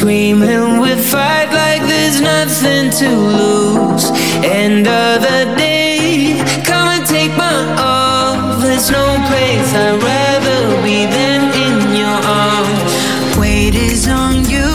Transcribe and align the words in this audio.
screaming, 0.00 0.80
we 0.80 0.94
fight 0.96 1.52
like 1.52 1.82
there's 1.82 2.22
nothing 2.22 2.88
to 2.88 3.08
lose. 3.38 4.10
End 4.42 4.88
of 4.88 5.20
the 5.20 5.54
day, 5.58 6.40
come 6.64 6.88
and 6.88 7.04
take 7.04 7.32
my 7.36 7.60
all. 7.76 8.58
There's 8.60 8.90
no 8.90 9.04
place 9.28 9.70
I'd 9.74 10.02
rather 10.02 10.82
be 10.82 11.04
than 11.04 11.40
in 11.64 11.76
your 12.00 12.18
arms. 12.24 12.92
Weight 13.36 13.74
is 13.74 14.08
on 14.08 14.48
you, 14.48 14.72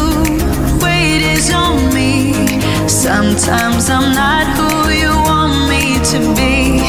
weight 0.86 1.24
is 1.36 1.50
on 1.52 1.92
me. 1.92 2.34
Sometimes 2.88 3.90
I'm 3.90 4.14
not 4.14 4.46
who 4.58 4.92
you 4.94 5.10
want 5.10 5.58
me 5.74 5.98
to 6.12 6.20
be. 6.38 6.86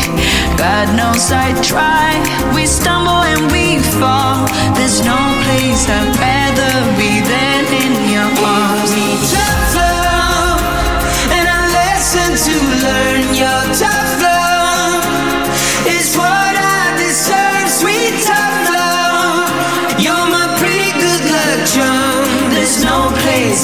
God 0.61 0.87
knows 0.95 1.33
I 1.33 1.57
try, 1.63 2.13
we 2.55 2.67
stumble 2.67 3.23
and 3.33 3.51
we 3.51 3.79
fall. 3.97 4.45
There's 4.77 5.01
no 5.07 5.17
place 5.45 5.89
I'd 5.89 6.13
rather 6.21 6.75
be 7.01 7.21
than 7.33 7.65
in 7.83 8.06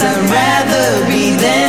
I'd 0.00 0.30
rather 0.30 1.06
be 1.06 1.36
than 1.36 1.61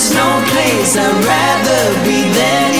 There's 0.00 0.14
no 0.14 0.42
place 0.46 0.96
I'd 0.96 1.24
rather 1.26 2.04
be 2.06 2.22
than 2.32 2.79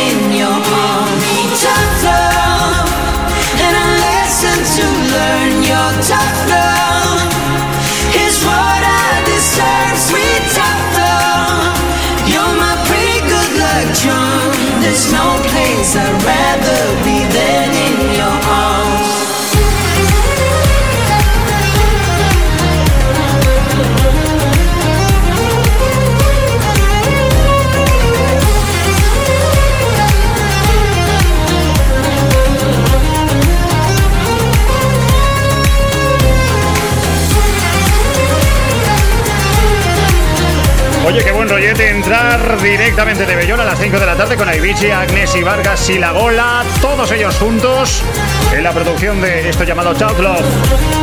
Oye, 41.11 41.25
qué 41.25 41.33
buen 41.33 41.49
rollete 41.49 41.91
entrar 41.91 42.63
directamente 42.63 43.27
de 43.27 43.35
Bellón 43.35 43.59
a 43.59 43.65
las 43.65 43.81
5 43.81 43.99
de 43.99 44.07
la 44.07 44.15
tarde 44.15 44.37
con 44.37 44.49
Aivici, 44.49 44.93
Agnes 44.93 45.35
y 45.35 45.43
Vargas 45.43 45.91
y 45.91 45.99
La 45.99 46.13
Gola, 46.13 46.65
todos 46.81 47.11
ellos 47.11 47.35
juntos 47.35 48.01
en 48.53 48.63
la 48.63 48.71
producción 48.71 49.21
de 49.21 49.49
esto 49.49 49.65
llamado 49.65 49.93
Love. 49.93 50.47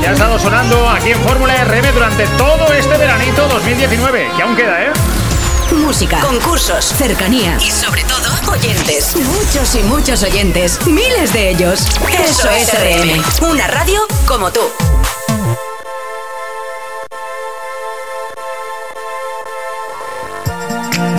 Ya 0.02 0.12
ha 0.12 0.14
estado 0.14 0.40
sonando 0.40 0.90
aquí 0.90 1.12
en 1.12 1.20
Fórmula 1.20 1.62
RM 1.66 1.94
durante 1.94 2.26
todo 2.38 2.72
este 2.72 2.96
veranito 2.96 3.50
2019, 3.50 4.30
que 4.38 4.44
aún 4.44 4.56
queda, 4.56 4.82
¿eh? 4.82 4.92
Música, 5.76 6.22
concursos, 6.22 6.86
cercanías 6.86 7.62
y 7.62 7.70
sobre 7.70 8.06
todo 8.06 8.30
oyentes. 8.50 9.14
Muchos 9.18 9.76
y 9.76 9.84
muchos 9.84 10.24
oyentes. 10.24 10.88
Miles 10.88 11.34
de 11.34 11.50
ellos. 11.50 11.86
Eso 12.18 12.50
es 12.52 12.72
RM. 12.74 13.46
Una 13.50 13.68
radio 13.68 14.00
como 14.26 14.54
tú. 14.54 14.62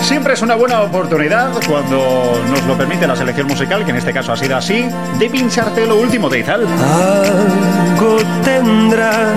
Siempre 0.09 0.33
es 0.33 0.41
una 0.41 0.55
buena 0.55 0.81
oportunidad, 0.81 1.51
cuando 1.67 2.41
nos 2.49 2.63
lo 2.63 2.75
permite 2.75 3.05
la 3.05 3.15
selección 3.15 3.45
musical, 3.45 3.85
que 3.85 3.91
en 3.91 3.97
este 3.97 4.11
caso 4.11 4.33
ha 4.33 4.37
sido 4.37 4.57
así, 4.57 4.89
de 5.19 5.29
pincharte 5.29 5.85
lo 5.85 5.97
último 5.97 6.27
de 6.27 6.39
Izal. 6.39 6.65
Algo 6.65 8.17
tendrán 8.43 9.35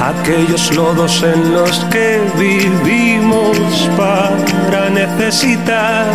aquellos 0.00 0.72
lodos 0.76 1.24
en 1.24 1.52
los 1.52 1.84
que 1.86 2.20
vivimos 2.38 3.58
para 3.96 4.88
necesitar 4.88 6.06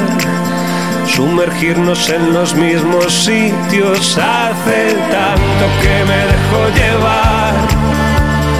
sumergirnos 1.05 2.07
en 2.07 2.33
los 2.33 2.55
mismos 2.55 3.11
sitios. 3.11 4.17
Hace 4.17 4.93
tanto 5.11 5.65
que 5.81 6.05
me 6.05 6.21
dejo 6.31 6.69
llevar. 6.73 7.53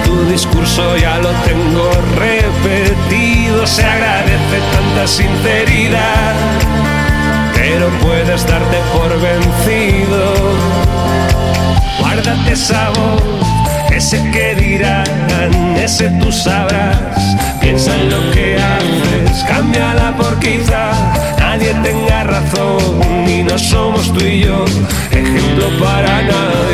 Tu 0.04 0.30
discurso 0.30 0.98
ya 0.98 1.16
lo 1.16 1.30
tengo 1.46 1.90
repetido. 2.18 3.37
Se 3.66 3.84
agradece 3.84 4.60
tanta 4.72 5.06
sinceridad, 5.06 6.34
pero 7.54 7.88
puedes 8.00 8.46
darte 8.46 8.78
por 8.92 9.10
vencido. 9.20 10.32
Guárdate 11.98 12.52
esa 12.52 12.90
voz, 12.90 13.22
ese 13.90 14.22
que 14.30 14.54
dirán, 14.54 15.76
ese 15.76 16.08
tú 16.20 16.32
sabrás. 16.32 16.98
Piensa 17.60 17.94
en 17.94 18.10
lo 18.10 18.30
que 18.30 18.56
haces, 18.56 19.44
cámbiala 19.44 20.16
por 20.16 20.38
quizá 20.38 20.92
nadie 21.38 21.74
tenga 21.82 22.24
razón 22.24 23.28
y 23.28 23.42
no 23.42 23.58
somos 23.58 24.12
tú 24.12 24.24
y 24.24 24.40
yo 24.40 24.64
ejemplo 25.10 25.68
para 25.78 26.22
nadie. 26.22 26.67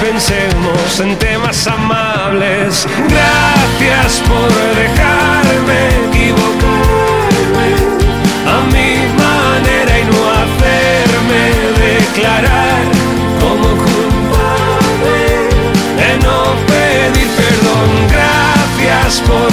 Pensemos 0.00 1.00
en 1.00 1.16
temas 1.18 1.66
amables. 1.66 2.86
Gracias 3.08 4.22
por 4.26 4.48
dejarme 4.74 5.88
equivocarme 6.08 7.68
a 8.46 8.60
mi 8.72 8.92
manera 9.22 9.92
y 10.00 10.04
no 10.10 10.20
hacerme 10.40 11.42
declarar 11.86 12.82
como 13.40 13.68
culpable 13.84 15.18
de 16.00 16.10
no 16.24 16.38
pedir 16.66 17.28
perdón. 17.36 17.90
Gracias 18.08 19.20
por 19.20 19.49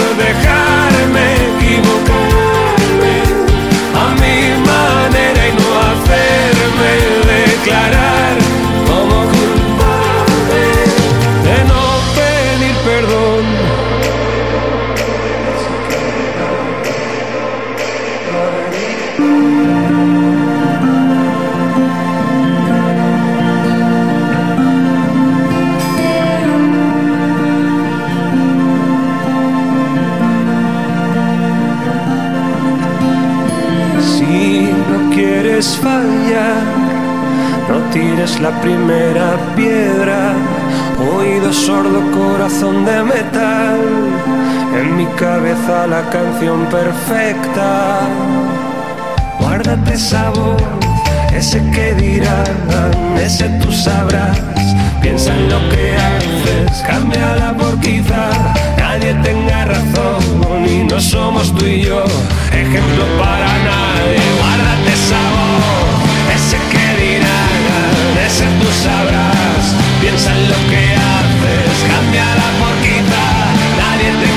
la 38.42 38.52
primera 38.62 39.36
piedra. 39.56 40.34
Oído 41.18 41.52
sordo, 41.54 42.02
corazón 42.12 42.86
de 42.86 43.04
metal. 43.04 43.80
En 44.80 44.98
mi 44.98 45.06
cabeza 45.18 45.88
la 45.88 46.10
canción 46.10 46.66
perfecta. 46.66 48.57
Guárdate 49.68 49.96
esa 49.96 50.30
voz, 50.30 50.62
ese 51.36 51.62
que 51.72 51.94
dirán, 51.96 52.46
ese 53.22 53.50
tú 53.60 53.70
sabrás. 53.70 54.40
Piensa 55.02 55.36
en 55.36 55.50
lo 55.50 55.60
que 55.68 55.94
haces, 55.94 56.82
cámbiala 56.88 57.52
por 57.58 57.78
quizá 57.82 58.30
nadie 58.78 59.14
tenga 59.16 59.66
razón 59.66 60.66
y 60.66 60.86
no 60.86 61.02
somos 61.02 61.54
tú 61.54 61.66
y 61.66 61.82
yo 61.82 62.06
ejemplo 62.50 63.04
para 63.20 63.50
nadie. 63.68 64.24
Guárdate 64.40 64.94
esa 64.94 65.22
voz, 65.36 66.00
ese 66.34 66.58
que 66.72 66.88
dirán, 67.04 68.26
ese 68.26 68.46
tú 68.62 68.70
sabrás. 68.72 69.76
Piensa 70.00 70.32
en 70.32 70.48
lo 70.48 70.60
que 70.72 70.84
haces, 71.12 71.76
cámbiala 71.92 72.48
por 72.62 72.76
quizá 72.86 73.26
nadie 73.82 74.12
tenga 74.22 74.37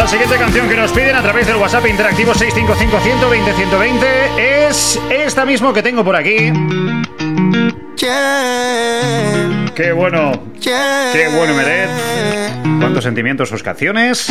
La 0.00 0.08
siguiente 0.08 0.38
canción 0.38 0.66
que 0.66 0.76
nos 0.76 0.92
piden 0.92 1.14
a 1.14 1.20
través 1.20 1.46
del 1.46 1.56
WhatsApp 1.56 1.86
interactivo 1.86 2.32
655-120-120 2.32 4.38
es 4.38 4.98
esta 5.10 5.44
mismo 5.44 5.74
que 5.74 5.82
tengo 5.82 6.02
por 6.02 6.16
aquí. 6.16 6.50
Qué 9.80 9.92
bueno, 9.92 10.32
qué 10.60 11.28
bueno 11.34 11.54
Meret. 11.54 11.88
Cuántos 12.80 13.02
sentimientos 13.02 13.48
sus 13.48 13.62
canciones. 13.62 14.28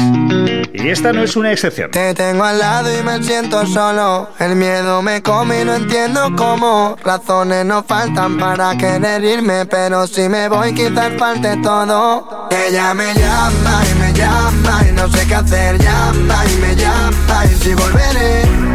Y 0.72 0.90
esta 0.90 1.12
no 1.12 1.24
es 1.24 1.36
una 1.36 1.52
excepción. 1.52 1.90
Te 1.90 2.14
tengo 2.14 2.44
al 2.44 2.60
lado 2.60 2.88
y 2.96 3.02
me 3.02 3.24
siento 3.24 3.66
solo. 3.66 4.30
El 4.38 4.56
miedo 4.56 5.02
me 5.02 5.24
come 5.24 5.62
y 5.62 5.66
no 5.66 5.74
entiendo 5.74 6.36
cómo. 6.38 6.98
Razones 7.04 7.66
no 7.66 7.82
faltan 7.82 8.38
para 8.38 8.78
querer 8.78 9.24
irme, 9.24 9.66
pero 9.66 10.06
si 10.06 10.30
me 10.30 10.48
voy 10.50 10.72
quizás 10.72 11.14
falte 11.18 11.58
todo. 11.64 12.48
Ella 12.52 12.94
me 12.94 13.12
llama 13.16 13.82
y 13.90 14.00
me 14.00 14.14
llama 14.14 14.84
y 14.88 14.92
no 14.92 15.10
sé 15.10 15.26
qué 15.26 15.34
hacer. 15.34 15.80
Llama 15.80 16.46
y 16.46 16.62
me 16.62 16.76
llama 16.76 17.46
y 17.46 17.56
si 17.56 17.74
volveré. 17.74 18.69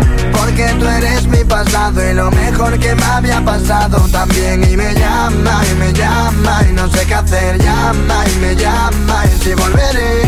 Porque 0.56 0.72
tú 0.78 0.86
eres 0.86 1.26
mi 1.26 1.42
pasado 1.42 2.00
y 2.08 2.14
lo 2.14 2.30
mejor 2.30 2.78
que 2.78 2.94
me 2.94 3.02
había 3.02 3.44
pasado 3.44 3.98
también. 4.12 4.62
Y 4.62 4.76
me 4.76 4.94
llama 4.94 5.60
y 5.68 5.74
me 5.80 5.92
llama 5.92 6.60
y 6.70 6.72
no 6.72 6.88
sé 6.90 7.04
qué 7.06 7.14
hacer. 7.14 7.58
Llama 7.58 8.24
y 8.24 8.38
me 8.38 8.54
llama 8.54 9.24
y 9.26 9.42
si 9.42 9.52
volveré. 9.54 10.22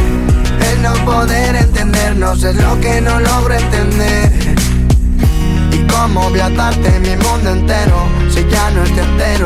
El 0.73 0.83
no 0.83 0.95
poder 1.05 1.55
entendernos 1.55 2.43
es 2.43 2.57
lo 2.57 2.81
que 2.81 3.01
no 3.01 3.21
logro 3.21 3.55
entender. 3.55 4.33
Y 5.71 5.87
cómo 5.87 6.29
voy 6.29 6.41
a 6.41 6.51
darte 6.51 6.99
mi 7.01 7.17
mundo 7.17 7.51
entero 7.51 8.09
Si 8.33 8.45
ya 8.51 8.71
no 8.71 8.83
estoy 8.83 9.05
entero 9.05 9.46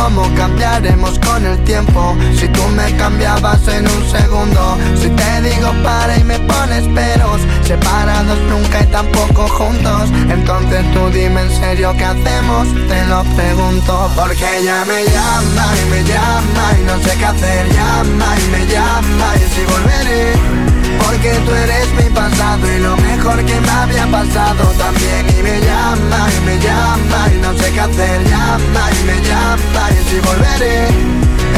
cómo 0.00 0.22
cambiaremos 0.34 1.18
con 1.18 1.44
el 1.44 1.58
tiempo 1.64 2.16
Si 2.38 2.48
tú 2.48 2.62
me 2.68 2.96
cambiabas 2.96 3.66
en 3.68 3.86
un 3.86 4.02
segundo. 4.10 4.78
Si 4.96 5.08
te 5.10 5.42
digo 5.42 5.72
para 5.82 6.16
y 6.16 6.24
me 6.24 6.38
pones 6.40 6.84
peros 6.88 7.40
Separados 7.64 8.38
nunca 8.48 8.82
y 8.82 8.86
tampoco 8.86 9.48
juntos. 9.48 10.10
Entonces 10.28 10.84
tú 10.92 11.10
dime 11.10 11.42
en 11.42 11.50
serio 11.60 11.94
qué 11.96 12.04
hacemos 12.04 12.68
Te 12.88 13.06
lo 13.06 13.22
pregunto. 13.36 14.10
Porque 14.16 14.58
ella 14.58 14.84
me 14.86 15.04
llama 15.04 15.66
y 15.80 15.90
me 15.90 16.04
llama 16.04 16.64
Y 16.78 16.82
no 16.84 16.96
sé 17.02 17.16
qué 17.18 17.24
hacer. 17.24 17.68
Llama 17.68 18.28
y 18.38 18.50
me 18.50 18.66
llama 18.66 19.28
y 19.36 19.54
si 19.54 19.62
volveré 19.72 20.69
porque 20.98 21.32
tú 21.46 21.52
eres 21.54 21.88
mi 21.94 22.10
pasado 22.10 22.72
y 22.72 22.80
lo 22.80 22.96
mejor 22.96 23.44
que 23.44 23.60
me 23.60 23.70
había 23.70 24.06
pasado. 24.06 24.64
También 24.78 25.26
Y 25.38 25.42
me 25.42 25.60
llama 25.60 26.28
y 26.36 26.46
me 26.46 26.58
llama 26.58 27.28
y 27.34 27.38
no 27.38 27.56
sé 27.58 27.72
qué 27.72 27.80
hacer. 27.80 28.24
Llama 28.24 28.82
y 28.98 29.04
me 29.04 29.16
llama 29.28 29.82
y 29.90 30.10
si 30.10 30.20
volveré 30.20 30.88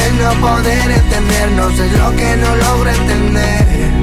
El 0.06 0.18
no 0.18 0.46
poder 0.46 0.90
entendernos 0.90 1.78
es 1.78 1.92
lo 1.98 2.16
que 2.16 2.36
no 2.36 2.56
logro 2.56 2.90
entender 2.90 4.01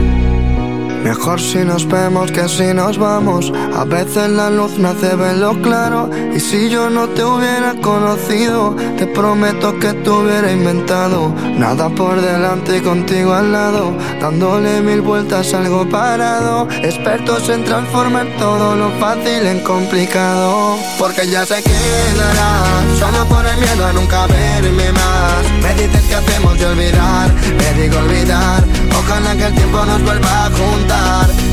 Mejor 1.04 1.40
si 1.40 1.60
nos 1.60 1.88
vemos 1.88 2.32
que 2.32 2.48
si 2.50 2.74
nos 2.74 2.98
vamos. 2.98 3.52
A 3.76 3.86
veces 3.86 4.30
la 4.30 4.50
luz 4.50 4.78
me 4.78 4.90
hace 4.90 5.16
verlo 5.16 5.60
claro. 5.62 6.10
Y 6.36 6.40
si 6.40 6.70
yo 6.70 6.90
no 6.90 7.08
te 7.10 7.24
hubiera 7.24 7.74
conocido, 7.82 8.76
te 8.98 9.08
prometo 9.08 9.80
que 9.80 9.94
te 9.94 10.10
hubiera 10.10 10.52
inventado. 10.52 11.34
Nada 11.58 11.90
por 11.90 12.20
delante 12.20 12.78
y 12.78 12.82
contigo 12.82 13.34
al 13.34 13.52
lado. 13.54 13.94
Dándole 14.20 14.82
mil 14.82 15.02
vueltas 15.02 15.54
algo 15.54 15.88
parado. 15.88 16.68
Expertos 16.84 17.48
en 17.50 17.64
transformar 17.64 18.28
todo 18.38 18.76
lo 18.76 18.92
fácil 19.00 19.48
en 19.48 19.62
complicado. 19.62 20.78
Porque 21.00 21.28
ya 21.28 21.46
se 21.46 21.64
quedará. 21.64 22.84
Solo 23.00 23.26
por 23.26 23.46
el 23.46 23.58
miedo 23.58 23.86
a 23.86 23.94
nunca 23.94 24.28
verme 24.28 24.92
más. 24.92 25.44
Me 25.64 25.82
dices 25.82 26.04
que 26.04 26.16
hacemos 26.16 26.60
de 26.60 26.66
olvidar. 26.66 27.34
Me 27.58 27.82
digo 27.82 27.98
olvidar. 28.00 28.64
Ojalá 29.00 29.36
que 29.36 29.46
el 29.46 29.56
tiempo 29.56 29.86
nos 29.86 30.04
vuelva 30.04 30.46
a 30.46 30.50
juntar 30.50 30.89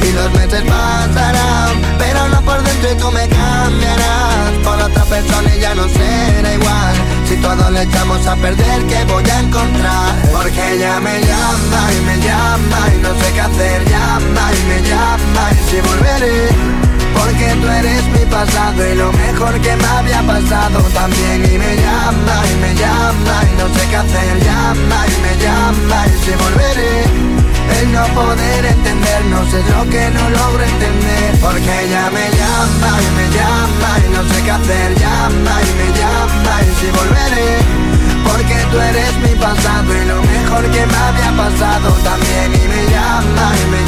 y 0.02 0.12
los 0.12 0.32
meses 0.32 0.62
pasarán, 0.62 1.80
pero 1.98 2.28
no 2.28 2.40
por 2.42 2.62
dentro 2.62 2.92
y 2.92 2.94
tú 2.96 3.10
me 3.12 3.28
cambiarás 3.28 4.36
por 4.64 4.80
otra 4.80 5.04
persona 5.04 5.54
ya 5.56 5.74
no 5.74 5.88
será 5.88 6.54
igual. 6.54 6.94
Si 7.28 7.36
todo 7.36 7.70
le 7.70 7.82
echamos 7.82 8.26
a 8.26 8.36
perder, 8.36 8.86
¿qué 8.86 9.04
voy 9.04 9.28
a 9.28 9.40
encontrar? 9.40 10.14
Porque 10.32 10.74
ella 10.74 11.00
me 11.00 11.20
llama 11.20 11.80
y 11.92 12.00
me 12.04 12.16
llama 12.20 12.78
y 12.94 12.98
no 12.98 13.10
sé 13.20 13.32
qué 13.32 13.40
hacer, 13.40 13.84
llama 13.88 14.44
y 14.58 14.62
me 14.68 14.88
llama 14.88 15.42
y 15.52 15.70
si 15.70 15.80
volveré. 15.80 16.48
Porque 17.14 17.54
tú 17.60 17.68
eres 17.68 18.04
mi 18.08 18.24
pasado 18.26 18.92
y 18.92 18.94
lo 18.94 19.12
mejor 19.12 19.60
que 19.60 19.74
me 19.74 19.86
había 19.86 20.20
pasado 20.22 20.80
también 20.92 21.44
Y 21.50 21.58
me 21.58 21.76
llama 21.76 22.42
y 22.52 22.56
me 22.60 22.74
llama 22.74 23.36
y 23.50 23.56
no 23.56 23.74
sé 23.74 23.88
qué 23.88 23.96
hacer 23.96 24.44
Llama 24.44 24.98
y 25.08 25.22
me 25.22 25.42
llama 25.42 26.06
y 26.06 26.24
si 26.24 26.30
volveré 26.36 27.35
el 27.80 27.92
no 27.92 28.04
poder 28.14 28.64
entendernos 28.64 29.46
es 29.52 29.66
lo 29.74 29.88
que 29.90 30.10
no 30.10 30.30
logro 30.30 30.62
entender. 30.62 31.30
Porque 31.40 31.84
ella 31.84 32.10
me 32.10 32.26
llama 32.38 32.90
y 33.00 33.08
me 33.18 33.26
llama 33.36 33.90
y 34.04 34.08
no 34.14 34.22
sé 34.28 34.42
qué 34.42 34.50
hacer 34.50 34.94
Llama 34.98 35.54
y 35.62 35.70
me 35.78 35.88
llama 35.98 36.54
y 36.62 36.70
si 36.80 36.86
volveré. 36.90 37.52
Porque 38.24 38.56
tú 38.70 38.80
eres 38.80 39.16
mi 39.18 39.34
pasado 39.36 39.88
y 39.94 40.04
lo 40.06 40.22
mejor 40.22 40.62
que 40.70 40.86
me 40.86 40.96
había 40.96 41.30
pasado. 41.36 41.92
También 42.02 42.54
Y 42.54 42.68
me 42.68 42.82
llama 42.92 43.46
y 43.62 43.70
me 43.70 43.78
llama 43.78 43.85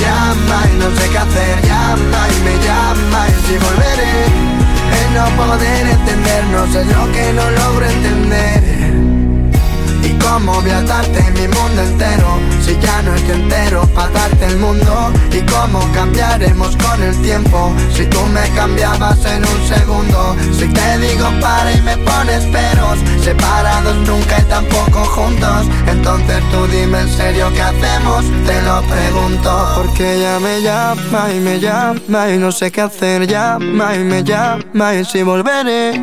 entero 13.32 13.86
para 13.94 14.10
darte 14.10 14.37
el 14.48 14.58
mundo 14.58 15.12
Y 15.32 15.40
cómo 15.50 15.80
cambiaremos 15.92 16.76
con 16.76 17.02
el 17.02 17.16
tiempo. 17.22 17.72
Si 17.92 18.04
tú 18.06 18.20
me 18.26 18.48
cambiabas 18.54 19.24
en 19.26 19.44
un 19.44 19.66
segundo 19.66 20.36
Si 20.52 20.66
te 20.68 20.98
digo 20.98 21.28
para 21.40 21.72
y 21.72 21.80
me 21.82 21.96
pones 21.98 22.44
peros 22.46 22.98
Separados 23.22 23.96
nunca 24.06 24.38
y 24.40 24.44
tampoco 24.44 25.04
juntos 25.04 25.66
Entonces 25.86 26.42
tú 26.50 26.66
dime 26.68 27.00
en 27.00 27.08
serio 27.08 27.50
qué 27.54 27.62
hacemos 27.62 28.24
Te 28.46 28.62
lo 28.62 28.82
pregunto. 28.82 29.72
Porque 29.76 30.14
ella 30.14 30.38
me 30.40 30.62
llama 30.62 31.28
y 31.34 31.40
me 31.40 31.60
llama 31.60 32.30
Y 32.30 32.38
no 32.38 32.52
sé 32.52 32.70
qué 32.70 32.82
hacer 32.82 33.26
Llama 33.26 33.96
y 33.96 34.00
me 34.00 34.22
llama 34.22 34.94
y 34.94 35.04
si 35.04 35.22
volveré 35.22 36.00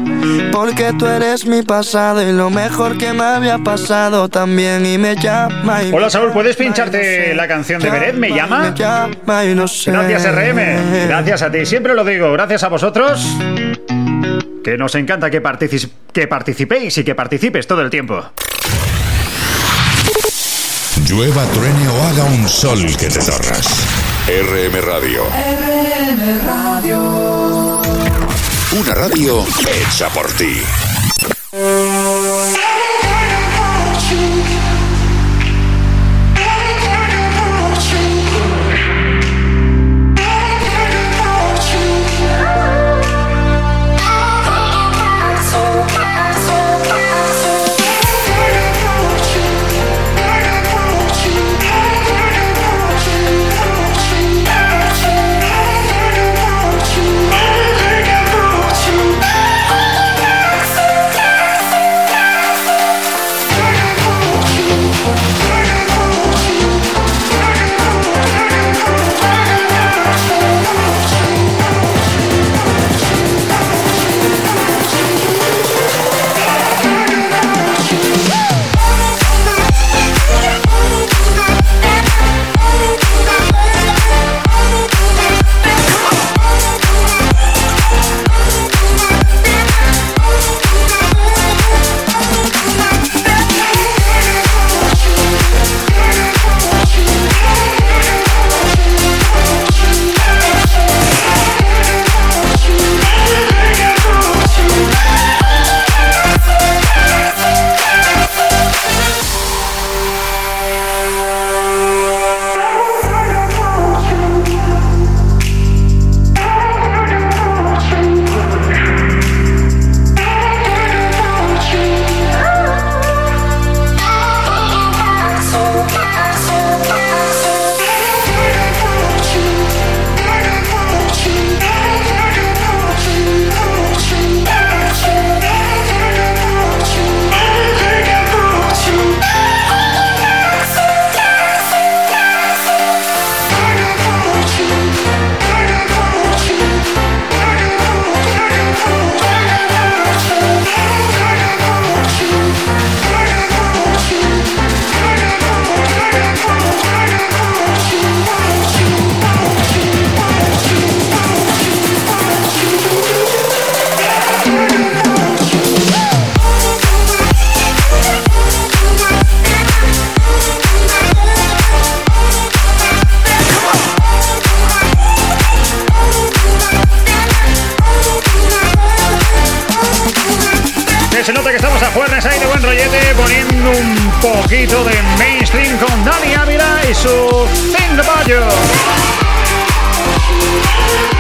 Porque 0.52 0.94
tú 0.98 1.08
eres 1.08 1.46
mi 1.46 1.62
pasado 1.62 2.22
Y 2.22 2.32
lo 2.32 2.50
mejor 2.50 2.98
que 2.98 3.14
me 3.14 3.24
había 3.24 3.58
pasado 3.60 4.30
también 4.30 4.86
Y 4.86 4.98
me 4.98 5.16
llama 5.16 5.84
y 5.84 5.92
Hola 5.94 6.10
Saúl, 6.10 6.32
¿puedes 6.32 6.56
pincharte 6.56 7.34
la 7.36 7.48
canción 7.48 7.82
de 7.82 7.90
Beret? 7.90 8.16
¿Me 8.16 8.35
llama? 8.36 8.74
Gracias 8.76 10.36
RM, 10.36 11.08
gracias 11.08 11.42
a 11.42 11.52
ti 11.52 11.66
Siempre 11.66 11.94
lo 11.94 12.04
digo, 12.04 12.32
gracias 12.32 12.64
a 12.64 12.68
vosotros 12.68 13.26
que 14.66 14.78
nos 14.80 14.96
encanta 14.96 15.30
que, 15.30 15.44
que 16.12 16.28
participéis 16.28 16.98
y 16.98 17.04
que 17.04 17.14
participes 17.14 17.68
todo 17.68 17.82
el 17.82 17.92
tiempo. 17.92 18.24
Llueva, 21.08 21.44
truene 21.54 21.88
o 21.88 22.04
haga 22.04 22.24
un 22.24 22.50
sol 22.50 22.84
que 22.98 23.08
te 23.08 23.20
torras. 23.20 23.68
RM 24.28 24.82
Radio. 24.82 25.24
RM 25.26 26.48
Radio. 26.48 27.82
Una 28.72 28.94
radio 28.96 29.46
hecha 29.68 30.10
por 30.10 30.26
ti. 30.32 30.64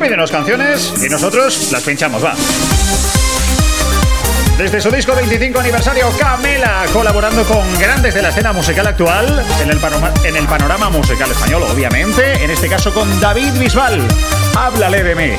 pídenos 0.00 0.30
canciones 0.30 0.94
y 1.04 1.10
nosotros 1.10 1.70
las 1.72 1.82
pinchamos, 1.82 2.24
va. 2.24 2.34
Desde 4.56 4.80
su 4.80 4.90
disco 4.90 5.14
25 5.14 5.60
aniversario, 5.60 6.10
Camela, 6.18 6.86
colaborando 6.92 7.44
con 7.44 7.60
grandes 7.78 8.14
de 8.14 8.22
la 8.22 8.30
escena 8.30 8.52
musical 8.52 8.86
actual, 8.86 9.44
en 9.62 9.70
el, 10.36 10.46
panorama, 10.46 10.88
musical 10.88 11.30
español, 11.30 11.64
obviamente, 11.70 12.42
en 12.42 12.50
este 12.50 12.68
caso 12.68 12.92
con 12.94 13.20
David 13.20 13.52
Bisbal. 13.58 14.00
Háblale 14.56 15.02
de 15.02 15.14
mí. 15.14 15.32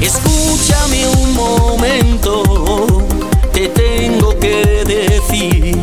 Escúchame 0.00 1.06
un 1.06 1.34
momento, 1.34 3.06
te 3.52 3.68
tengo 3.68 4.38
que 4.38 4.84
decir 4.84 5.76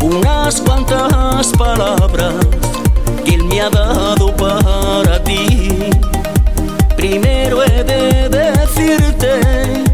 unas 0.00 0.60
cuantas 0.60 1.48
palabras 1.56 2.34
me 3.54 3.60
ha 3.60 3.70
dado 3.70 4.34
para 4.34 5.22
ti. 5.22 5.68
Primero 6.96 7.62
he 7.62 7.84
de 7.84 8.28
decirte 8.28 9.84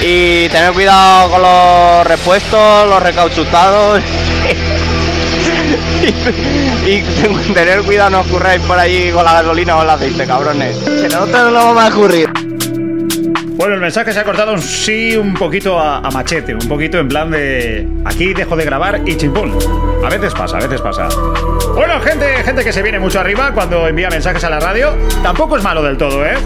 Y 0.00 0.48
tener 0.48 0.72
cuidado 0.72 1.30
con 1.30 1.42
los 1.42 2.06
repuestos, 2.06 2.88
los 2.88 3.02
recauchutados. 3.02 4.02
y, 6.86 7.02
tener 7.52 7.82
cuidado 7.82 8.08
no 8.08 8.20
ocurráis 8.20 8.62
por 8.62 8.78
allí 8.78 9.10
con 9.10 9.22
la 9.22 9.34
gasolina 9.34 9.76
o 9.76 9.82
el 9.82 9.90
aceite, 9.90 10.26
cabrones. 10.26 10.78
Que 10.78 11.10
no 11.10 11.26
lo 11.26 11.52
vamos 11.52 11.84
a 11.84 11.88
ocurrir. 11.88 12.47
Bueno, 13.58 13.74
el 13.74 13.80
mensaje 13.80 14.12
se 14.12 14.20
ha 14.20 14.24
cortado 14.24 14.56
sí 14.58 15.16
un 15.16 15.34
poquito 15.34 15.80
a, 15.80 16.00
machete, 16.12 16.54
un 16.54 16.68
poquito 16.68 16.96
en 17.00 17.08
plan 17.08 17.28
de 17.28 17.88
aquí 18.04 18.32
dejo 18.32 18.54
de 18.54 18.64
grabar 18.64 19.00
y 19.04 19.16
chimpún. 19.16 19.58
A 20.04 20.08
veces 20.08 20.32
pasa, 20.32 20.58
a 20.58 20.60
veces 20.60 20.80
pasa. 20.80 21.08
Bueno, 21.74 22.00
gente, 22.00 22.26
gente 22.44 22.62
que 22.62 22.72
se 22.72 22.82
viene 22.82 23.00
mucho 23.00 23.18
arriba 23.18 23.50
cuando 23.52 23.88
envía 23.88 24.10
mensajes 24.10 24.44
a 24.44 24.50
la 24.50 24.60
radio, 24.60 24.96
tampoco 25.24 25.56
es 25.56 25.64
malo 25.64 25.82
del 25.82 25.96
todo, 25.96 26.24
¿eh? 26.24 26.36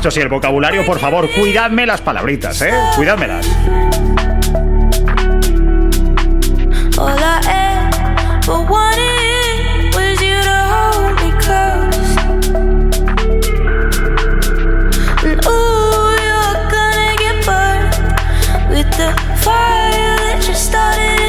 Eso 0.00 0.10
sí, 0.10 0.20
el 0.20 0.28
vocabulario, 0.28 0.86
por 0.86 0.98
favor, 0.98 1.28
cuidadme 1.30 1.84
las 1.84 2.00
palabritas, 2.00 2.62
¿eh? 2.62 2.72
you 20.50 20.56
started 20.56 21.19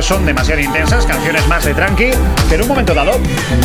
Son 0.00 0.24
demasiado 0.24 0.60
intensas, 0.60 1.04
canciones 1.04 1.46
más 1.46 1.64
de 1.64 1.74
tranqui, 1.74 2.10
pero 2.48 2.62
un 2.62 2.68
momento 2.68 2.94
dado, 2.94 3.12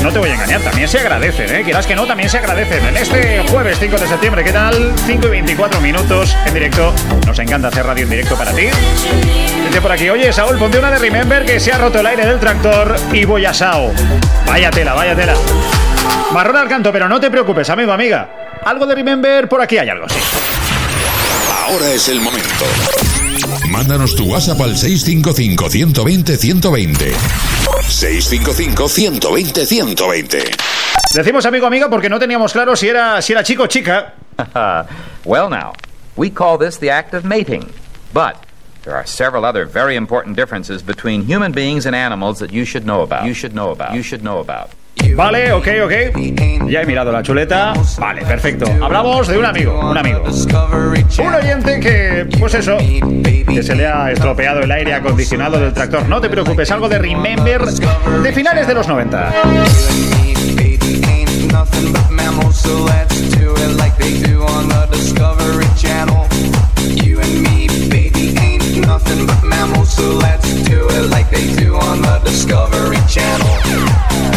no 0.04 0.12
te 0.12 0.20
voy 0.20 0.30
a 0.30 0.34
engañar, 0.34 0.62
también 0.62 0.88
se 0.88 1.00
agradecen, 1.00 1.56
¿eh? 1.56 1.64
Quieras 1.64 1.88
que 1.88 1.96
no, 1.96 2.06
también 2.06 2.30
se 2.30 2.38
agradecen. 2.38 2.86
En 2.86 2.98
este 2.98 3.42
jueves 3.50 3.78
5 3.80 3.98
de 3.98 4.08
septiembre, 4.08 4.44
¿qué 4.44 4.52
tal? 4.52 4.94
5 5.08 5.28
y 5.28 5.30
24 5.30 5.82
minutos 5.82 6.36
en 6.46 6.54
directo. 6.54 6.94
Nos 7.26 7.40
encanta 7.40 7.70
hacer 7.70 7.86
radio 7.86 8.04
en 8.04 8.10
directo 8.10 8.36
para 8.36 8.52
ti. 8.52 8.68
Vete 9.64 9.82
por 9.82 9.92
aquí, 9.92 10.10
oye, 10.10 10.32
Saúl, 10.34 10.58
ponte 10.58 10.78
una 10.78 10.92
de 10.92 11.00
Remember 11.00 11.46
que 11.46 11.60
se 11.60 11.72
ha 11.72 11.78
roto 11.78 12.00
el 12.00 12.06
aire 12.06 12.26
del 12.26 12.40
tractor 12.40 12.96
y 13.14 13.26
voy 13.26 13.46
a 13.46 13.54
Sao. 13.54 13.92
Vaya 14.46 14.70
tela, 14.70 14.94
vaya 14.94 15.16
tela. 15.16 15.34
Marrón 16.34 16.58
al 16.58 16.68
canto, 16.68 16.92
pero 16.92 17.08
no 17.08 17.20
te 17.20 17.32
preocupes, 17.32 17.70
amigo, 17.70 17.92
amiga. 17.92 18.30
Algo 18.66 18.86
de 18.86 18.96
Remember, 18.96 19.48
por 19.48 19.62
aquí 19.62 19.78
hay 19.78 19.90
algo, 19.90 20.08
sí. 20.10 20.20
Ahora 21.68 21.90
es 21.92 22.10
el 22.10 22.20
momento 22.20 22.66
Mándanos 23.72 24.16
tu 24.16 24.26
WhatsApp 24.26 24.62
al 24.62 24.78
655 24.78 25.70
120 25.70 26.38
120. 26.38 27.14
655 27.88 28.90
120 28.90 29.66
120. 29.66 30.44
Decimos 31.14 31.46
amigo 31.46 31.66
amiga 31.66 31.90
porque 31.90 32.10
no 32.10 32.20
teníamos 32.20 32.52
claro 32.52 32.76
si 32.76 32.88
era 32.88 33.22
si 33.22 33.34
era 33.34 33.44
chico 33.44 33.64
o 33.64 33.68
chica. 33.68 34.14
well 35.26 35.50
now, 35.50 35.74
we 36.16 36.30
call 36.30 36.58
this 36.58 36.78
the 36.78 36.90
act 36.90 37.14
of 37.14 37.24
mating. 37.24 37.72
But 38.14 38.46
there 38.84 38.96
are 38.96 39.06
several 39.06 39.46
other 39.46 39.66
very 39.66 39.96
important 39.96 40.36
differences 40.36 40.84
between 40.84 41.24
human 41.24 41.52
beings 41.52 41.86
and 41.86 41.96
animals 41.96 42.40
that 42.40 42.52
you 42.52 42.66
should 42.66 42.86
know 42.86 43.02
about. 43.02 43.26
You 43.26 43.34
should 43.34 43.54
know 43.54 43.72
about. 43.72 43.96
You 43.96 44.04
should 44.04 44.24
know 44.24 44.40
about. 44.40 44.72
Vale, 45.16 45.52
ok, 45.54 45.68
ok. 45.86 46.70
Ya 46.70 46.82
he 46.82 46.86
mirado 46.86 47.12
la 47.12 47.24
chuleta. 47.24 47.74
Vale, 48.00 48.24
perfecto. 48.24 48.66
Hablamos 48.82 49.28
de 49.28 49.38
un 49.38 49.46
amigo, 49.46 49.80
un 49.90 49.98
amigo. 49.98 50.24
Un 50.24 51.34
oyente 51.34 51.80
que, 51.80 52.28
pues 52.40 52.54
eso, 52.56 52.78
que 52.78 53.64
se 53.64 53.76
le 53.76 53.88
ha 53.88 54.12
estropeado 54.12 54.62
el 54.62 54.72
aire 54.72 54.94
acondicionado 54.94 55.60
del 55.60 55.74
tractor. 55.74 56.08
No 56.10 56.20
te 56.20 56.30
preocupes, 56.30 56.70
algo 56.72 56.90
de 56.90 57.00
Remember 57.00 57.66
de 57.66 58.34
finales 58.34 58.68
de 58.68 58.74
los 58.74 58.88
90. 58.88 59.34
nothing. 61.56 61.96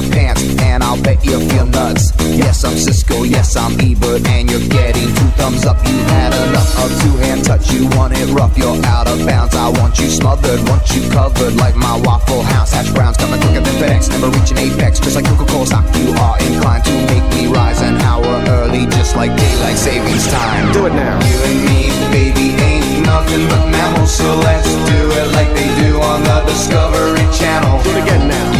My 0.00 0.08
pants, 0.10 0.42
and 0.60 0.82
I'll 0.82 1.00
bet 1.02 1.24
you 1.24 1.38
feel 1.48 1.66
nuts. 1.66 2.12
Yes, 2.20 2.64
I'm 2.64 2.76
Cisco. 2.76 3.22
Yes, 3.22 3.56
I'm 3.56 3.78
Ebert, 3.80 4.26
and 4.28 4.50
you're 4.50 4.68
getting 4.68 5.08
two 5.08 5.30
thumbs 5.36 5.66
up. 5.66 5.76
You 5.86 5.96
had 6.14 6.32
enough 6.48 6.70
of 6.84 6.90
two 7.02 7.16
hand 7.18 7.44
touch. 7.44 7.72
You 7.72 7.88
want 7.96 8.16
it 8.16 8.28
rough. 8.32 8.56
You're 8.56 8.80
out 8.86 9.08
of 9.08 9.24
bounds. 9.26 9.54
I 9.54 9.68
want 9.68 9.98
you 9.98 10.08
smothered, 10.08 10.60
want 10.68 10.88
you 10.94 11.08
covered 11.10 11.56
like 11.56 11.76
my 11.76 12.00
Waffle 12.00 12.42
House. 12.42 12.72
Hash 12.72 12.90
browns 12.92 13.16
coming 13.16 13.40
quicker 13.40 13.60
than 13.60 13.76
FedEx, 13.76 14.08
never 14.10 14.28
reaching 14.30 14.58
apex. 14.58 15.00
Just 15.00 15.16
like 15.16 15.26
Coca-Cola 15.26 15.66
stock, 15.66 15.84
you 15.96 16.12
are 16.14 16.38
inclined 16.40 16.84
to 16.84 16.92
make 17.10 17.26
me 17.34 17.46
rise 17.46 17.80
an 17.82 17.96
hour 18.00 18.30
early, 18.48 18.86
just 18.86 19.16
like 19.16 19.36
daylight 19.36 19.76
savings 19.76 20.26
time. 20.28 20.72
Do 20.72 20.86
it 20.86 20.94
now. 20.94 21.18
You 21.20 21.36
and 21.50 21.60
me, 21.68 21.80
baby, 22.14 22.56
ain't 22.56 23.04
nothing 23.04 23.48
but 23.48 23.68
mammals, 23.68 24.12
so 24.16 24.36
let's 24.36 24.68
do 24.88 25.00
it 25.18 25.28
like 25.32 25.50
they 25.52 25.68
do 25.82 26.00
on 26.00 26.22
the 26.22 26.40
Discovery 26.46 27.26
Channel. 27.36 27.82
Do 27.82 27.90
it 27.90 28.02
again 28.04 28.28
now. 28.28 28.59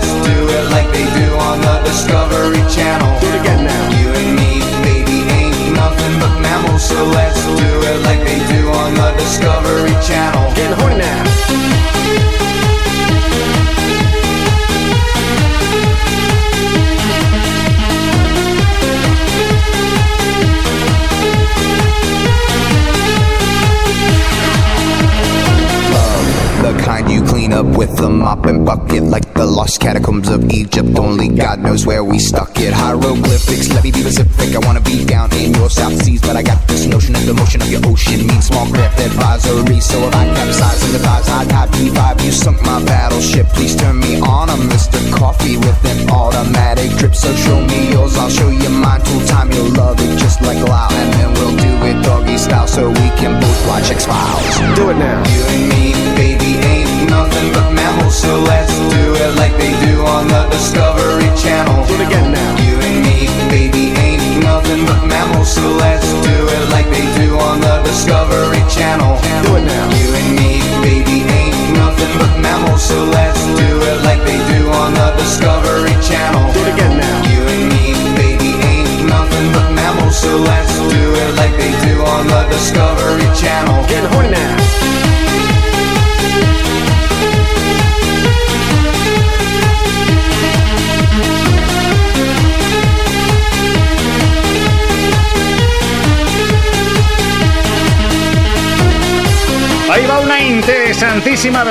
and 28.51 28.65
bucket 28.65 29.03
Like 29.03 29.33
the 29.33 29.45
lost 29.45 29.79
catacombs 29.79 30.29
of 30.29 30.49
Egypt. 30.51 30.99
Only 30.99 31.29
God 31.29 31.59
knows 31.59 31.85
where 31.85 32.03
we 32.03 32.19
stuck 32.19 32.51
it. 32.59 32.73
Hieroglyphics, 32.73 33.69
let 33.73 33.83
me 33.83 33.91
be 33.91 34.01
specific. 34.01 34.55
I 34.55 34.59
wanna 34.59 34.81
be 34.81 35.05
down 35.05 35.33
in 35.33 35.53
your 35.53 35.69
South 35.69 35.95
Seas 36.03 36.21
But 36.21 36.35
I 36.35 36.43
got 36.43 36.59
this 36.67 36.85
notion 36.85 37.13
that 37.13 37.25
the 37.25 37.33
motion 37.33 37.61
of 37.61 37.69
your 37.71 37.81
ocean 37.85 38.27
Means 38.27 38.47
small 38.47 38.67
craft 38.67 38.99
advisory. 38.99 39.79
So 39.79 39.97
if 40.07 40.15
I 40.15 40.25
capsize 40.35 40.83
in 40.85 40.91
the 40.91 40.99
vibes 40.99 41.29
I'd 41.29 41.51
high 41.51 41.67
P5 41.67 42.25
You 42.25 42.31
sunk 42.31 42.61
my 42.63 42.83
battleship. 42.85 43.47
Please 43.55 43.75
turn 43.75 43.99
me 43.99 44.19
on. 44.19 44.49
I'm 44.49 44.61
Mr. 44.69 44.99
Coffee 45.15 45.57
with 45.57 45.79
an 45.85 46.09
automatic 46.11 46.91
drip. 46.99 47.15
So 47.15 47.33
show 47.35 47.59
me 47.65 47.91
yours, 47.91 48.15
I'll 48.17 48.29
show 48.29 48.49
you 48.49 48.69
mine. 48.69 49.01
Tool 49.01 49.25
time, 49.25 49.51
you'll 49.51 49.73
love 49.73 49.97
it 49.99 50.19
just 50.19 50.41
like 50.41 50.61
loud 50.67 50.93
And 50.93 51.13
then 51.13 51.33
we'll 51.33 51.55
do 51.57 51.71
it 51.89 52.03
doggy 52.03 52.37
style 52.37 52.67
So 52.67 52.89
we 52.89 53.07
can 53.17 53.39
both 53.39 53.67
watch 53.67 53.89
X-Files. 53.89 54.77
Do 54.77 54.89
it 54.91 54.97
now. 54.97 55.23
you 55.33 55.41
and 55.55 55.63
me, 55.71 55.83
baby, 56.15 56.60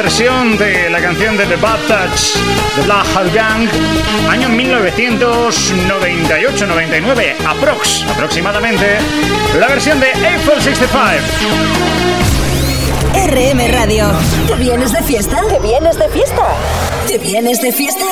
versión 0.02 0.56
de 0.56 0.88
la 0.88 1.02
canción 1.02 1.36
de 1.36 1.44
The 1.44 1.56
Bad 1.56 1.78
Touch 1.80 2.36
de 2.74 2.80
Black 2.86 3.04
Hole 3.14 3.30
Gang, 3.32 3.68
año 4.30 4.48
1998-99, 4.48 7.34
aprox, 7.46 8.02
aproximadamente, 8.04 8.96
la 9.58 9.68
versión 9.68 10.00
de 10.00 10.06
Eiffel 10.06 10.62
65. 10.62 11.22
RM 13.12 13.72
Radio. 13.72 14.10
¿Te 14.46 14.54
vienes 14.54 14.92
de 14.92 15.02
fiesta? 15.02 15.42
¿Te 15.46 15.58
vienes 15.58 15.98
de 15.98 16.08
fiesta? 16.08 16.46
¿Te 17.06 17.18
vienes 17.18 17.60
de 17.60 17.70
fiesta? 17.70 18.06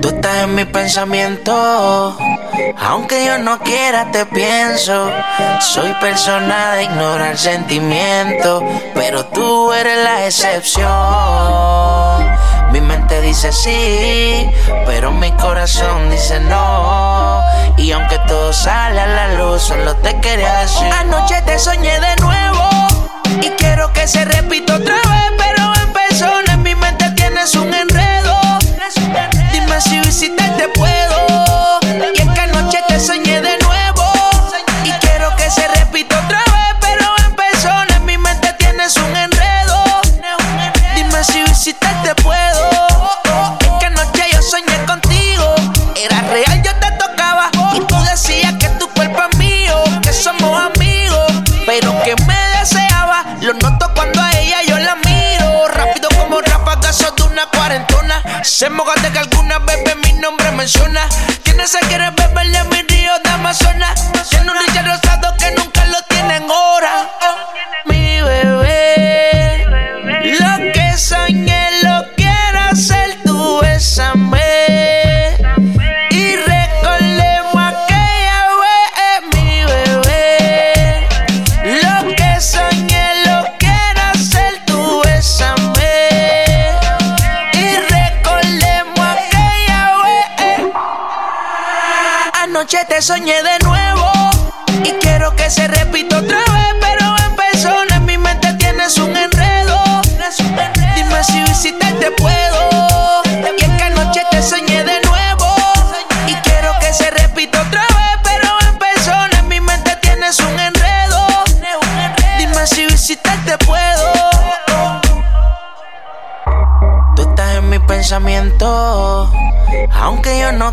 Tú 0.00 0.08
estás 0.08 0.44
en 0.44 0.54
mi 0.54 0.64
pensamiento, 0.64 2.18
aunque 2.78 3.24
yo 3.24 3.38
no 3.38 3.60
quiera 3.60 4.10
te 4.10 4.26
pienso. 4.26 5.10
Soy 5.60 5.92
persona 6.00 6.74
de 6.74 6.84
ignorar 6.84 7.38
sentimientos, 7.38 8.62
pero 8.94 9.26
tú 9.26 9.72
eres 9.72 9.98
la 10.02 10.26
excepción. 10.26 10.90
Mi 12.72 12.80
mente 12.80 13.20
dice 13.20 13.52
sí, 13.52 14.50
pero 14.86 15.12
mi 15.12 15.30
corazón 15.32 16.10
dice 16.10 16.40
no. 16.40 17.42
Y 17.76 17.92
aunque 17.92 18.18
todo 18.26 18.52
sale 18.52 19.00
a 19.00 19.06
la 19.06 19.34
luz, 19.34 19.62
solo 19.62 19.94
te 19.96 20.20
quería 20.20 20.60
decir. 20.60 20.86
Anoche 20.92 21.40
te 21.42 21.58
soñé 21.58 22.00
de 22.00 22.16
nuevo 22.16 22.68
y 23.42 23.48
quiero 23.50 23.92
que 23.92 24.06
se 24.08 24.24
repita 24.24 24.76
otra 24.76 24.94
vez, 24.94 25.39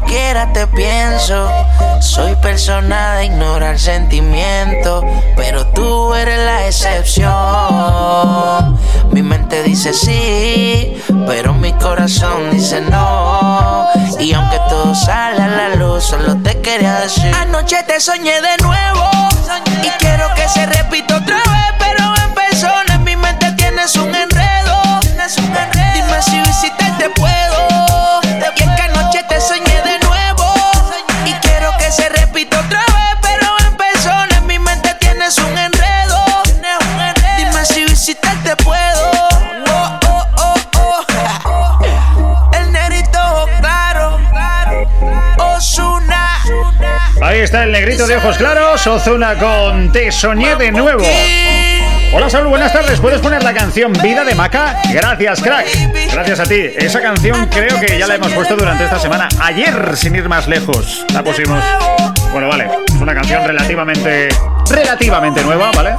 quiera, 0.01 0.51
te 0.53 0.67
pienso. 0.67 1.49
Soy 1.99 2.35
persona 2.35 3.15
de 3.15 3.25
ignorar 3.25 3.79
sentimientos, 3.79 5.03
pero 5.35 5.65
tú 5.67 6.13
eres 6.13 6.39
la 6.39 6.67
excepción. 6.67 7.27
Mi 9.11 9.21
mente 9.23 9.63
dice 9.63 9.93
sí, 9.93 11.01
pero 11.25 11.53
mi 11.53 11.73
corazón 11.73 12.51
dice 12.51 12.81
no. 12.81 13.87
Y 14.19 14.33
aunque 14.33 14.59
todo 14.69 14.93
sale 14.93 15.41
a 15.41 15.47
la 15.47 15.75
luz, 15.75 16.03
solo 16.03 16.35
te 16.37 16.61
quería 16.61 16.99
decir: 16.99 17.33
Anoche 17.35 17.83
te 17.83 17.99
soñé 17.99 18.41
de 18.41 18.57
nuevo 18.63 19.09
y 19.83 19.89
quiero 19.99 20.33
que 20.35 20.47
se 20.49 20.65
repita 20.65 21.17
otra 21.17 21.37
vez, 21.37 21.73
pero 21.79 22.13
en 22.23 22.33
persona 22.33 22.95
en 22.95 23.03
mi 23.03 23.15
mente 23.15 23.51
tienes 23.53 23.95
un 23.95 24.13
enredo. 24.13 24.37
Dime 25.93 26.21
si 26.21 26.39
visitarte 26.39 27.09
puedo. 27.09 27.46
Está 47.47 47.63
el 47.63 47.71
negrito 47.71 48.05
de 48.05 48.17
ojos 48.17 48.37
claros, 48.37 48.85
Ozuna 48.87 49.35
con 49.35 49.89
Te 49.93 50.11
soñé 50.11 50.57
de 50.57 50.69
nuevo. 50.69 51.05
Hola 52.11 52.29
Saúl, 52.29 52.49
buenas 52.49 52.73
tardes. 52.73 52.99
¿Puedes 52.99 53.21
poner 53.21 53.41
la 53.41 53.53
canción 53.53 53.93
Vida 53.93 54.25
de 54.25 54.35
Maca? 54.35 54.81
Gracias, 54.91 55.41
crack. 55.41 55.65
Gracias 56.11 56.41
a 56.41 56.43
ti. 56.43 56.59
Esa 56.75 57.01
canción 57.01 57.47
creo 57.49 57.79
que 57.79 57.97
ya 57.97 58.05
la 58.05 58.15
hemos 58.15 58.33
puesto 58.33 58.57
durante 58.57 58.83
esta 58.83 58.99
semana. 58.99 59.29
Ayer, 59.39 59.95
sin 59.95 60.13
ir 60.15 60.27
más 60.27 60.49
lejos, 60.49 61.05
la 61.13 61.23
pusimos. 61.23 61.63
Bueno, 62.33 62.49
vale. 62.49 62.67
Es 62.85 62.95
una 62.99 63.13
canción 63.13 63.47
relativamente, 63.47 64.27
relativamente 64.69 65.41
nueva, 65.41 65.71
¿vale? 65.71 65.95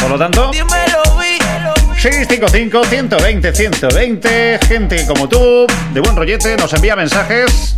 Por 0.00 0.08
lo 0.08 0.18
tanto, 0.18 0.50
655 0.50 2.84
120 2.86 3.52
120 3.52 4.60
gente 4.66 5.06
como 5.06 5.28
tú, 5.28 5.66
de 5.92 6.00
buen 6.00 6.16
rollete, 6.16 6.56
nos 6.56 6.72
envía 6.72 6.96
mensajes 6.96 7.76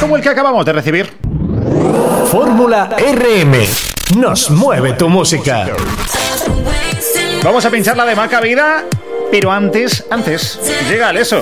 como 0.00 0.16
el 0.16 0.22
que 0.22 0.30
acabamos 0.30 0.66
de 0.66 0.72
recibir. 0.72 1.31
Fórmula 2.30 2.88
RM. 2.98 3.66
Nos 4.16 4.50
mueve 4.50 4.92
tu 4.94 5.08
música. 5.08 5.66
Vamos 7.42 7.64
a 7.64 7.70
pinchar 7.70 7.96
la 7.96 8.04
de 8.04 8.14
Maca 8.14 8.40
Vida, 8.40 8.84
pero 9.30 9.50
antes, 9.50 10.04
antes, 10.10 10.60
llega 10.88 11.08
al 11.08 11.16
eso. 11.16 11.40